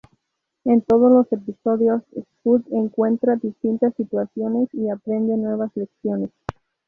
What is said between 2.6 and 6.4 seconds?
encuentra distintas situaciones y aprende nuevas lecciones.